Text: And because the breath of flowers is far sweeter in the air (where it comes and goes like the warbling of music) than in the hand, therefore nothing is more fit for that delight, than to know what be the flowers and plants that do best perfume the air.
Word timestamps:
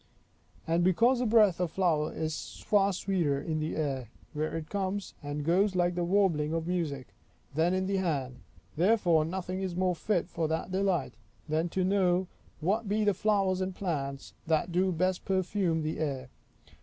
And 0.65 0.83
because 0.83 1.19
the 1.19 1.27
breath 1.27 1.59
of 1.59 1.69
flowers 1.69 2.17
is 2.17 2.63
far 2.65 2.91
sweeter 2.91 3.39
in 3.39 3.59
the 3.59 3.75
air 3.75 4.09
(where 4.33 4.57
it 4.57 4.67
comes 4.67 5.13
and 5.21 5.45
goes 5.45 5.75
like 5.75 5.93
the 5.93 6.03
warbling 6.03 6.53
of 6.55 6.65
music) 6.65 7.09
than 7.53 7.75
in 7.75 7.85
the 7.85 7.97
hand, 7.97 8.39
therefore 8.75 9.23
nothing 9.25 9.61
is 9.61 9.75
more 9.75 9.93
fit 9.95 10.27
for 10.27 10.47
that 10.47 10.71
delight, 10.71 11.13
than 11.47 11.69
to 11.69 11.83
know 11.83 12.25
what 12.61 12.89
be 12.89 13.03
the 13.03 13.13
flowers 13.13 13.61
and 13.61 13.75
plants 13.75 14.33
that 14.47 14.71
do 14.71 14.91
best 14.91 15.23
perfume 15.23 15.83
the 15.83 15.99
air. 15.99 16.29